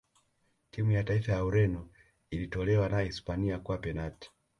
timu 0.71 0.91
ya 0.91 1.03
taifa 1.03 1.31
ya 1.31 1.43
ureno 1.45 1.89
ilitolewa 2.29 2.89
na 2.89 3.01
hispania 3.01 3.59
kwa 3.59 3.77
penati 3.77 4.31